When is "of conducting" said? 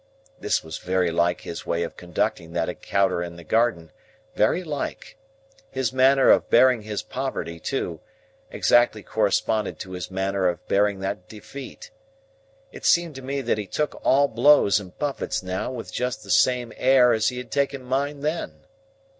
1.83-2.53